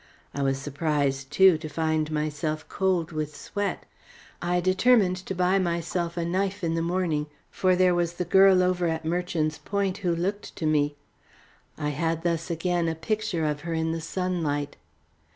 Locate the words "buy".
5.35-5.59